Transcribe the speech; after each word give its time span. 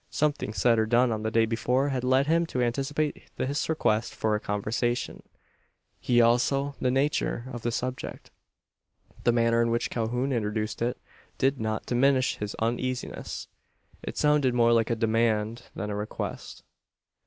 Something 0.09 0.51
said 0.51 0.79
or 0.79 0.87
done 0.87 1.11
on 1.11 1.21
the 1.21 1.29
day 1.29 1.45
before 1.45 1.89
had 1.89 2.03
led 2.03 2.25
him 2.25 2.47
to 2.47 2.61
anticipate 2.63 3.21
this 3.37 3.69
request 3.69 4.15
for 4.15 4.33
a 4.33 4.39
conversation 4.39 5.21
as 6.09 6.19
also 6.21 6.73
the 6.81 6.89
nature 6.89 7.43
of 7.53 7.61
the 7.61 7.71
subject. 7.71 8.31
The 9.25 9.31
manner 9.31 9.61
in 9.61 9.69
which 9.69 9.91
Calhoun 9.91 10.33
introduced 10.33 10.81
it, 10.81 10.97
did 11.37 11.59
not 11.59 11.85
diminish 11.85 12.37
his 12.37 12.55
uneasiness. 12.55 13.47
It 14.01 14.17
sounded 14.17 14.55
more 14.55 14.73
like 14.73 14.89
a 14.89 14.95
demand 14.95 15.65
than 15.75 15.91
a 15.91 15.95
request. 15.95 16.63